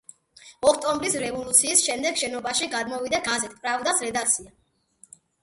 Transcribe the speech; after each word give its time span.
ოქტომბრის 0.69 1.17
რევოლუციის 1.23 1.83
შემდეგ, 1.89 2.17
შენობაში 2.23 2.71
გადმოვიდა 2.73 3.21
გაზეთ 3.29 3.55
„პრავდას“ 3.61 4.03
რედაქცია. 4.09 4.53